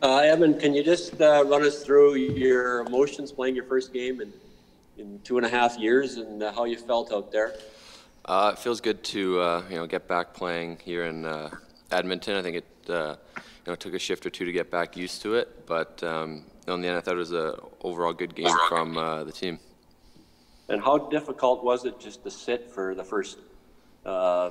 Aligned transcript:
Uh, 0.00 0.18
Evan, 0.18 0.56
can 0.58 0.74
you 0.74 0.84
just 0.84 1.20
uh, 1.20 1.42
run 1.46 1.64
us 1.64 1.82
through 1.82 2.14
your 2.14 2.82
emotions 2.82 3.32
playing 3.32 3.56
your 3.56 3.64
first 3.64 3.92
game 3.92 4.20
in, 4.20 4.32
in 4.96 5.18
two 5.24 5.38
and 5.38 5.44
a 5.44 5.48
half 5.48 5.76
years 5.76 6.18
and 6.18 6.40
uh, 6.40 6.52
how 6.52 6.64
you 6.64 6.76
felt 6.76 7.12
out 7.12 7.32
there? 7.32 7.54
Uh, 8.24 8.52
it 8.54 8.60
feels 8.60 8.80
good 8.80 9.02
to 9.02 9.40
uh, 9.40 9.62
you 9.68 9.74
know 9.74 9.86
get 9.86 10.06
back 10.06 10.34
playing 10.34 10.78
here 10.84 11.06
in 11.06 11.24
uh, 11.24 11.50
Edmonton. 11.90 12.36
I 12.36 12.42
think 12.42 12.58
it 12.58 12.90
uh, 12.90 13.16
you 13.36 13.72
know 13.72 13.74
took 13.74 13.94
a 13.94 13.98
shift 13.98 14.24
or 14.24 14.30
two 14.30 14.44
to 14.44 14.52
get 14.52 14.70
back 14.70 14.96
used 14.96 15.20
to 15.22 15.34
it, 15.34 15.66
but 15.66 16.00
um, 16.04 16.44
in 16.68 16.80
the 16.80 16.88
end, 16.88 16.96
I 16.96 17.00
thought 17.00 17.14
it 17.14 17.18
was 17.18 17.32
a 17.32 17.58
overall 17.80 18.12
good 18.12 18.36
game 18.36 18.54
from 18.68 18.96
uh, 18.96 19.24
the 19.24 19.32
team. 19.32 19.58
And 20.68 20.80
how 20.80 20.98
difficult 20.98 21.64
was 21.64 21.84
it 21.86 21.98
just 21.98 22.22
to 22.22 22.30
sit 22.30 22.70
for 22.70 22.94
the 22.94 23.02
first 23.02 23.38
uh, 24.04 24.50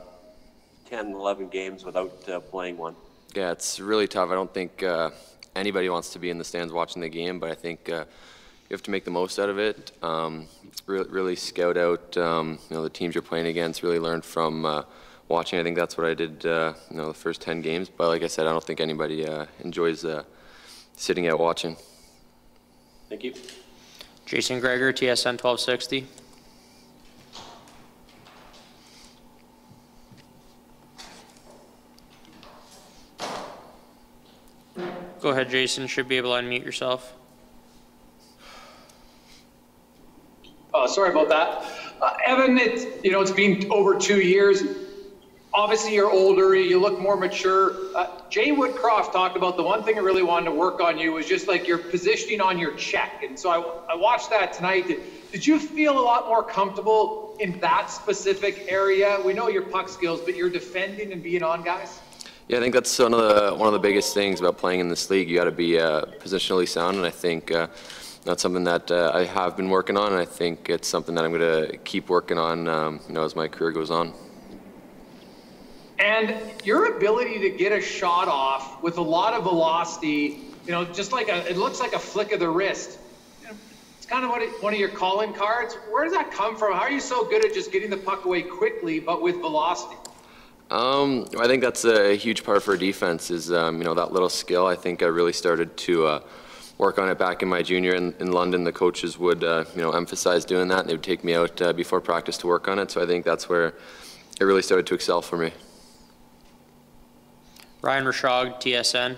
10, 0.89 1.11
11 1.11 1.49
games 1.49 1.85
without 1.85 2.27
uh, 2.27 2.39
playing 2.39 2.77
one? 2.77 2.95
Yeah, 3.35 3.51
it's 3.51 3.79
really 3.79 4.07
tough. 4.07 4.29
I 4.31 4.33
don't 4.33 4.51
think 4.51 4.81
uh, 4.81 5.11
anybody 5.57 5.89
wants 5.89 6.11
to 6.11 6.19
be 6.19 6.29
in 6.29 6.37
the 6.37 6.43
stands 6.43 6.71
watching 6.71 7.01
the 7.01 7.09
game, 7.09 7.39
but 7.39 7.49
I 7.49 7.55
think 7.55 7.89
uh, 7.89 8.05
you 8.69 8.73
have 8.73 8.83
to 8.83 8.91
make 8.91 9.05
the 9.05 9.11
most 9.11 9.39
out 9.39 9.49
of 9.49 9.57
it. 9.57 9.91
Um, 10.03 10.47
really, 10.85 11.09
really 11.09 11.35
scout 11.35 11.77
out 11.77 12.15
um, 12.17 12.59
you 12.69 12.75
know 12.75 12.83
the 12.83 12.89
teams 12.89 13.15
you're 13.15 13.21
playing 13.21 13.47
against. 13.47 13.83
Really 13.83 13.99
learn 13.99 14.21
from 14.21 14.65
uh, 14.65 14.83
watching. 15.27 15.59
I 15.59 15.63
think 15.63 15.77
that's 15.77 15.97
what 15.97 16.07
I 16.07 16.13
did. 16.13 16.45
Uh, 16.45 16.73
you 16.89 16.97
know, 16.97 17.07
the 17.07 17.13
first 17.13 17.41
10 17.41 17.61
games. 17.61 17.89
But 17.89 18.07
like 18.07 18.23
I 18.23 18.27
said, 18.27 18.47
I 18.47 18.51
don't 18.51 18.63
think 18.63 18.79
anybody 18.79 19.27
uh, 19.27 19.45
enjoys 19.61 20.05
uh, 20.05 20.23
sitting 20.95 21.27
out 21.27 21.39
watching. 21.39 21.75
Thank 23.09 23.23
you. 23.23 23.33
Jason 24.25 24.59
Gregor, 24.59 24.91
TSN 24.91 25.41
1260. 25.41 26.05
Go 35.21 35.29
ahead, 35.29 35.49
Jason. 35.49 35.87
Should 35.87 36.07
be 36.07 36.17
able 36.17 36.35
to 36.35 36.41
unmute 36.41 36.63
yourself. 36.63 37.13
Oh, 40.73 40.85
sorry 40.85 41.09
about 41.09 41.29
that. 41.29 41.65
Uh, 42.01 42.13
Evan, 42.25 42.57
it's, 42.57 42.85
you 43.03 43.11
know, 43.11 43.21
it's 43.21 43.31
been 43.31 43.69
over 43.71 43.97
two 43.97 44.21
years. 44.21 44.61
Obviously, 45.53 45.95
you're 45.95 46.11
older, 46.11 46.53
you 46.53 46.79
look 46.79 46.99
more 46.99 47.17
mature. 47.17 47.73
Uh, 47.95 48.21
Jay 48.29 48.51
Woodcroft 48.51 49.11
talked 49.11 49.35
about 49.35 49.57
the 49.57 49.63
one 49.63 49.81
thing 49.81 49.95
I 49.97 50.01
really 50.01 50.21
wanted 50.21 50.45
to 50.45 50.51
work 50.51 50.79
on 50.79 50.99
you 50.99 51.13
was 51.13 51.25
just 51.25 51.47
like 51.47 51.67
your 51.67 51.79
positioning 51.79 52.41
on 52.41 52.59
your 52.59 52.73
check. 52.75 53.23
And 53.23 53.39
so 53.39 53.49
I, 53.49 53.93
I 53.93 53.95
watched 53.95 54.29
that 54.29 54.53
tonight. 54.53 54.87
Did, 54.87 55.01
did 55.31 55.47
you 55.47 55.57
feel 55.57 55.97
a 55.97 56.03
lot 56.03 56.27
more 56.27 56.43
comfortable 56.43 57.35
in 57.39 57.59
that 57.59 57.89
specific 57.89 58.65
area? 58.67 59.19
We 59.25 59.33
know 59.33 59.47
your 59.47 59.63
puck 59.63 59.89
skills, 59.89 60.21
but 60.21 60.35
you're 60.35 60.51
defending 60.51 61.11
and 61.11 61.23
being 61.23 61.41
on 61.41 61.63
guys? 61.63 62.01
Yeah, 62.47 62.59
I 62.59 62.61
think 62.61 62.73
that's 62.73 62.97
one 62.97 63.13
of 63.13 63.19
the 63.19 63.55
one 63.55 63.67
of 63.67 63.73
the 63.73 63.79
biggest 63.79 64.13
things 64.13 64.39
about 64.39 64.57
playing 64.57 64.79
in 64.79 64.87
this 64.87 65.09
league. 65.09 65.29
You 65.29 65.35
got 65.35 65.45
to 65.45 65.51
be 65.51 65.77
uh, 65.77 66.05
positionally 66.21 66.65
sound, 66.65 66.95
and 66.95 67.05
I 67.05 67.09
think 67.09 67.51
uh, 67.51 67.67
that's 68.23 68.41
something 68.41 68.63
that 68.63 68.89
uh, 68.89 69.11
I 69.13 69.25
have 69.25 69.57
been 69.57 69.69
working 69.69 69.97
on, 69.97 70.13
and 70.13 70.21
I 70.21 70.23
think 70.23 70.69
it's 70.69 70.87
something 70.87 71.13
that 71.15 71.25
I'm 71.25 71.33
going 71.33 71.69
to 71.71 71.77
keep 71.79 72.07
working 72.07 72.37
on, 72.37 72.69
um, 72.69 73.01
you 73.09 73.13
know, 73.13 73.25
as 73.25 73.35
my 73.35 73.49
career 73.49 73.73
goes 73.73 73.91
on. 73.91 74.13
And 75.99 76.37
your 76.63 76.95
ability 76.95 77.37
to 77.39 77.49
get 77.49 77.73
a 77.73 77.81
shot 77.81 78.29
off 78.29 78.81
with 78.81 78.97
a 78.97 79.01
lot 79.01 79.33
of 79.33 79.43
velocity, 79.43 80.39
you 80.65 80.71
know, 80.71 80.85
just 80.85 81.11
like 81.11 81.27
a, 81.27 81.49
it 81.49 81.57
looks 81.57 81.81
like 81.81 81.91
a 81.91 81.99
flick 81.99 82.31
of 82.31 82.39
the 82.39 82.49
wrist. 82.49 82.97
It's 83.97 84.05
kind 84.05 84.23
of 84.23 84.31
it, 84.41 84.63
one 84.63 84.73
of 84.73 84.79
your 84.79 84.87
calling 84.87 85.33
cards. 85.33 85.75
Where 85.91 86.05
does 86.05 86.13
that 86.13 86.31
come 86.31 86.55
from? 86.55 86.71
How 86.71 86.83
are 86.83 86.91
you 86.91 87.01
so 87.01 87.27
good 87.27 87.43
at 87.43 87.53
just 87.53 87.73
getting 87.73 87.89
the 87.89 87.97
puck 87.97 88.23
away 88.23 88.43
quickly, 88.43 89.01
but 89.01 89.21
with 89.21 89.35
velocity? 89.35 89.97
Um, 90.69 91.25
I 91.39 91.47
think 91.47 91.61
that's 91.61 91.85
a 91.85 92.15
huge 92.15 92.43
part 92.43 92.61
for 92.61 92.75
defense 92.75 93.31
is, 93.31 93.51
um, 93.53 93.77
you 93.77 93.85
know, 93.85 93.93
that 93.93 94.11
little 94.11 94.29
skill. 94.29 94.67
I 94.67 94.75
think 94.75 95.01
I 95.01 95.05
really 95.05 95.31
started 95.31 95.77
to 95.77 96.05
uh, 96.05 96.19
work 96.77 96.99
on 96.99 97.07
it 97.09 97.17
back 97.17 97.41
in 97.41 97.47
my 97.47 97.61
junior 97.61 97.95
in, 97.95 98.13
in 98.19 98.33
London. 98.33 98.65
The 98.65 98.73
coaches 98.73 99.17
would, 99.17 99.45
uh, 99.45 99.63
you 99.75 99.81
know, 99.81 99.91
emphasize 99.91 100.43
doing 100.43 100.67
that. 100.67 100.85
They 100.85 100.93
would 100.93 101.03
take 101.03 101.23
me 101.23 101.35
out 101.35 101.61
uh, 101.61 101.71
before 101.71 102.01
practice 102.01 102.37
to 102.39 102.47
work 102.47 102.67
on 102.67 102.79
it. 102.79 102.91
So 102.91 103.01
I 103.01 103.05
think 103.05 103.23
that's 103.23 103.47
where 103.47 103.75
it 104.39 104.43
really 104.43 104.61
started 104.61 104.85
to 104.87 104.95
excel 104.95 105.21
for 105.21 105.37
me. 105.37 105.53
Ryan 107.81 108.03
Rishaug, 108.03 108.61
TSN. 108.61 109.17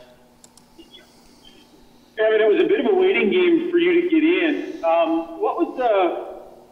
Evan, 2.20 2.42
it 2.42 2.48
was 2.48 2.62
a 2.62 2.68
bit 2.68 2.82
of 2.82 2.92
a 2.92 2.96
waiting 2.96 3.32
game 3.32 3.72
for 3.72 3.80
you 3.80 4.02
to 4.02 4.10
get 4.10 4.24
in. 4.24 4.84
Um, 4.84 5.40
what 5.40 5.58
was 5.58 5.78
the 5.78 6.29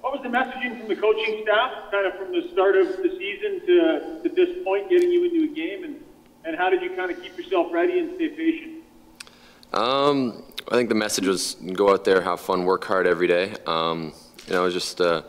what 0.07 0.23
was 0.23 0.31
the 0.31 0.37
messaging 0.37 0.79
from 0.79 0.87
the 0.87 0.95
coaching 0.95 1.41
staff, 1.43 1.91
kind 1.91 2.07
of 2.07 2.15
from 2.17 2.31
the 2.31 2.49
start 2.53 2.77
of 2.77 2.87
the 2.87 3.09
season 3.17 3.59
to, 3.67 4.23
to 4.23 4.29
this 4.35 4.63
point, 4.63 4.89
getting 4.89 5.11
you 5.11 5.25
into 5.25 5.51
a 5.51 5.53
game, 5.53 5.83
and, 5.83 6.01
and 6.45 6.55
how 6.55 6.69
did 6.69 6.81
you 6.81 6.91
kind 6.91 7.11
of 7.11 7.21
keep 7.21 7.37
yourself 7.37 7.73
ready 7.73 7.99
and 7.99 8.15
stay 8.15 8.29
patient? 8.29 8.83
Um, 9.73 10.43
I 10.71 10.75
think 10.75 10.87
the 10.87 10.95
message 10.95 11.27
was 11.27 11.55
go 11.73 11.91
out 11.91 12.05
there, 12.05 12.21
have 12.21 12.39
fun, 12.39 12.63
work 12.63 12.85
hard 12.85 13.05
every 13.05 13.27
day. 13.27 13.53
Um, 13.65 14.13
you 14.47 14.53
know, 14.53 14.61
it 14.61 14.65
was 14.65 14.73
just 14.73 15.01
uh, 15.01 15.23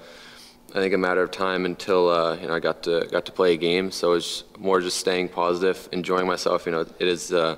I 0.70 0.74
think 0.74 0.94
a 0.94 0.98
matter 0.98 1.24
of 1.24 1.32
time 1.32 1.64
until 1.64 2.08
uh, 2.08 2.36
you 2.36 2.46
know 2.46 2.54
I 2.54 2.60
got 2.60 2.84
to 2.84 3.08
got 3.10 3.26
to 3.26 3.32
play 3.32 3.54
a 3.54 3.56
game. 3.56 3.90
So 3.90 4.12
it's 4.12 4.44
more 4.58 4.80
just 4.80 4.98
staying 4.98 5.30
positive, 5.30 5.88
enjoying 5.90 6.28
myself. 6.28 6.66
You 6.66 6.72
know, 6.72 6.80
it 6.82 7.08
is 7.08 7.32
uh, 7.32 7.56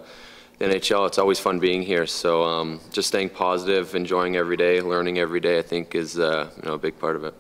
NHL. 0.61 1.07
It's 1.07 1.19
always 1.19 1.39
fun 1.39 1.59
being 1.59 1.83
here. 1.83 2.07
So 2.07 2.45
um, 2.45 2.81
just 2.93 3.09
staying 3.09 3.31
positive, 3.31 3.95
enjoying 3.95 4.37
every 4.37 4.57
day, 4.57 4.81
learning 4.81 5.19
every 5.19 5.41
day. 5.41 5.59
I 5.59 5.63
think 5.63 5.95
is 5.95 6.19
uh, 6.19 6.51
you 6.57 6.63
know 6.69 6.75
a 6.75 6.79
big 6.79 6.99
part 6.99 7.17
of 7.17 7.25
it. 7.25 7.35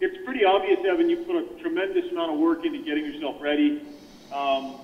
It's 0.00 0.24
pretty 0.24 0.44
obvious, 0.44 0.78
Evan. 0.86 1.10
You 1.10 1.18
put 1.18 1.36
a 1.36 1.60
tremendous 1.60 2.10
amount 2.12 2.32
of 2.32 2.38
work 2.38 2.64
into 2.64 2.78
getting 2.78 3.04
yourself 3.04 3.42
ready. 3.42 3.82
Um, 4.32 4.76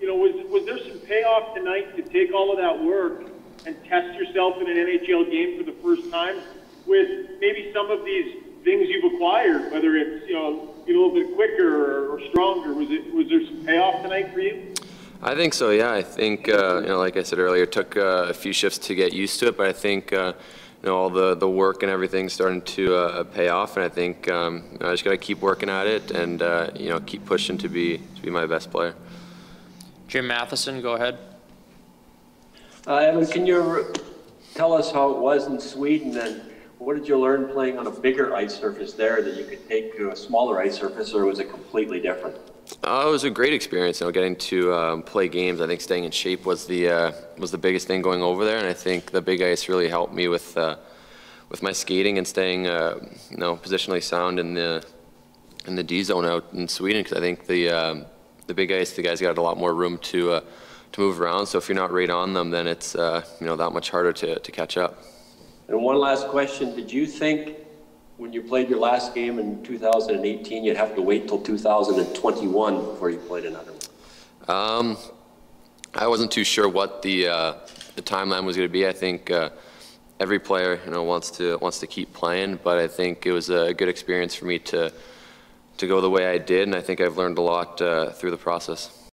you 0.00 0.06
know, 0.06 0.16
was 0.16 0.34
was 0.48 0.64
there 0.64 0.78
some 0.78 0.98
payoff 1.00 1.54
tonight 1.54 1.94
to 1.96 2.02
take 2.02 2.32
all 2.32 2.50
of 2.50 2.58
that 2.58 2.82
work 2.82 3.30
and 3.66 3.76
test 3.84 4.18
yourself 4.18 4.56
in 4.60 4.68
an 4.68 4.76
NHL 4.76 5.30
game 5.30 5.58
for 5.58 5.64
the 5.64 5.76
first 5.82 6.10
time 6.10 6.40
with 6.86 7.28
maybe 7.40 7.70
some 7.74 7.90
of 7.90 8.06
these 8.06 8.42
things 8.64 8.88
you've 8.88 9.12
acquired, 9.12 9.70
whether 9.70 9.96
it's 9.96 10.26
you 10.26 10.34
know 10.34 10.74
a 10.82 10.86
little 10.86 11.12
bit 11.12 11.34
quicker 11.34 11.84
or, 11.84 12.16
or 12.16 12.20
stronger? 12.30 12.72
Was 12.72 12.90
it 12.90 13.12
was 13.12 13.28
there 13.28 13.44
some 13.44 13.66
payoff 13.66 14.02
tonight 14.02 14.32
for 14.32 14.40
you? 14.40 14.74
I 15.20 15.34
think 15.34 15.52
so. 15.52 15.70
Yeah, 15.70 15.92
I 15.92 16.02
think 16.02 16.48
uh, 16.48 16.80
you 16.80 16.88
know, 16.88 16.98
like 16.98 17.16
I 17.16 17.24
said 17.24 17.40
earlier, 17.40 17.64
it 17.64 17.72
took 17.72 17.96
uh, 17.96 18.26
a 18.28 18.34
few 18.34 18.52
shifts 18.52 18.78
to 18.78 18.94
get 18.94 19.12
used 19.12 19.40
to 19.40 19.48
it, 19.48 19.56
but 19.56 19.66
I 19.66 19.72
think 19.72 20.12
uh, 20.12 20.32
you 20.82 20.88
know 20.88 20.96
all 20.96 21.10
the 21.10 21.34
the 21.34 21.48
work 21.48 21.82
and 21.82 21.90
everything 21.90 22.28
starting 22.28 22.62
to 22.62 22.94
uh, 22.94 23.24
pay 23.24 23.48
off, 23.48 23.76
and 23.76 23.84
I 23.84 23.88
think 23.88 24.30
um, 24.30 24.64
you 24.72 24.78
know, 24.78 24.88
I 24.88 24.92
just 24.92 25.04
got 25.04 25.10
to 25.10 25.16
keep 25.16 25.40
working 25.40 25.68
at 25.68 25.88
it 25.88 26.12
and 26.12 26.40
uh, 26.40 26.70
you 26.76 26.88
know 26.88 27.00
keep 27.00 27.24
pushing 27.24 27.58
to 27.58 27.68
be 27.68 27.98
to 27.98 28.22
be 28.22 28.30
my 28.30 28.46
best 28.46 28.70
player. 28.70 28.94
Jim 30.06 30.28
Matheson, 30.28 30.80
go 30.80 30.94
ahead. 30.94 31.18
Uh, 32.86 32.96
Evan, 32.96 33.26
can 33.26 33.44
you 33.44 33.92
tell 34.54 34.72
us 34.72 34.92
how 34.92 35.10
it 35.10 35.18
was 35.18 35.46
in 35.48 35.60
Sweden 35.60 36.16
and 36.16 36.42
what 36.78 36.96
did 36.96 37.08
you 37.08 37.18
learn 37.18 37.48
playing 37.48 37.76
on 37.76 37.88
a 37.88 37.90
bigger 37.90 38.34
ice 38.34 38.56
surface 38.56 38.92
there 38.92 39.20
that 39.20 39.36
you 39.36 39.44
could 39.44 39.68
take 39.68 39.96
to 39.96 40.12
a 40.12 40.16
smaller 40.16 40.60
ice 40.60 40.76
surface, 40.76 41.12
or 41.12 41.24
was 41.24 41.40
it 41.40 41.50
completely 41.50 42.00
different? 42.00 42.36
Uh, 42.84 43.04
it 43.06 43.10
was 43.10 43.24
a 43.24 43.30
great 43.30 43.52
experience, 43.52 44.00
you 44.00 44.06
know, 44.06 44.12
getting 44.12 44.36
to 44.36 44.72
um, 44.74 45.02
play 45.02 45.28
games. 45.28 45.60
I 45.60 45.66
think 45.66 45.80
staying 45.80 46.04
in 46.04 46.10
shape 46.10 46.44
was 46.44 46.66
the 46.66 46.88
uh, 46.88 47.12
was 47.38 47.50
the 47.50 47.58
biggest 47.58 47.86
thing 47.86 48.02
going 48.02 48.22
over 48.22 48.44
there, 48.44 48.58
and 48.58 48.66
I 48.66 48.72
think 48.72 49.10
the 49.10 49.22
big 49.22 49.42
ice 49.42 49.68
really 49.68 49.88
helped 49.88 50.12
me 50.12 50.28
with 50.28 50.56
uh, 50.56 50.76
with 51.48 51.62
my 51.62 51.72
skating 51.72 52.18
and 52.18 52.26
staying, 52.26 52.66
uh, 52.66 52.98
you 53.30 53.36
know, 53.36 53.56
positionally 53.56 54.02
sound 54.02 54.38
in 54.38 54.54
the 54.54 54.84
in 55.66 55.76
the 55.76 55.82
D 55.82 56.02
zone 56.02 56.26
out 56.26 56.46
in 56.52 56.68
Sweden. 56.68 57.02
Because 57.02 57.16
I 57.16 57.20
think 57.20 57.46
the 57.46 57.70
um, 57.70 58.06
the 58.46 58.54
big 58.54 58.70
ice, 58.70 58.92
the 58.92 59.02
guys 59.02 59.20
got 59.20 59.38
a 59.38 59.42
lot 59.42 59.58
more 59.58 59.74
room 59.74 59.98
to 59.98 60.32
uh, 60.32 60.40
to 60.92 61.00
move 61.00 61.20
around. 61.20 61.46
So 61.46 61.58
if 61.58 61.68
you're 61.68 61.76
not 61.76 61.90
right 61.90 62.10
on 62.10 62.34
them, 62.34 62.50
then 62.50 62.66
it's 62.66 62.94
uh, 62.94 63.24
you 63.40 63.46
know 63.46 63.56
that 63.56 63.70
much 63.70 63.90
harder 63.90 64.12
to 64.12 64.38
to 64.38 64.52
catch 64.52 64.76
up. 64.76 65.02
And 65.68 65.82
one 65.82 65.98
last 65.98 66.28
question: 66.28 66.76
Did 66.76 66.92
you 66.92 67.06
think 67.06 67.56
when 68.18 68.32
you 68.32 68.42
played 68.42 68.68
your 68.68 68.80
last 68.80 69.14
game 69.14 69.38
in 69.38 69.62
2018, 69.62 70.64
you'd 70.64 70.76
have 70.76 70.94
to 70.96 71.00
wait 71.00 71.28
till 71.28 71.40
2021 71.40 72.84
before 72.84 73.10
you 73.10 73.18
played 73.18 73.46
another 73.46 73.72
one? 73.72 74.56
Um, 74.58 74.96
I 75.94 76.06
wasn't 76.08 76.30
too 76.30 76.44
sure 76.44 76.68
what 76.68 77.00
the 77.02 77.28
uh, 77.28 77.54
the 77.94 78.02
timeline 78.02 78.44
was 78.44 78.56
going 78.56 78.68
to 78.68 78.72
be. 78.72 78.86
I 78.86 78.92
think 78.92 79.30
uh, 79.30 79.50
every 80.20 80.38
player, 80.38 80.80
you 80.84 80.90
know, 80.90 81.04
wants 81.04 81.30
to 81.32 81.56
wants 81.58 81.78
to 81.80 81.86
keep 81.86 82.12
playing, 82.12 82.58
but 82.62 82.78
I 82.78 82.88
think 82.88 83.24
it 83.24 83.32
was 83.32 83.50
a 83.50 83.72
good 83.72 83.88
experience 83.88 84.34
for 84.34 84.46
me 84.46 84.58
to 84.70 84.92
to 85.76 85.86
go 85.86 86.00
the 86.00 86.10
way 86.10 86.26
I 86.26 86.38
did, 86.38 86.66
and 86.66 86.74
I 86.74 86.80
think 86.80 87.00
I've 87.00 87.16
learned 87.16 87.38
a 87.38 87.42
lot 87.42 87.80
uh, 87.80 88.10
through 88.10 88.32
the 88.32 88.36
process. 88.36 88.97